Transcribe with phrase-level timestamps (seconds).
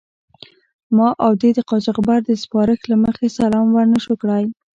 [0.95, 4.43] ما او دې د قاچاقبر د سپارښت له مخې سلام و نه شو کړای.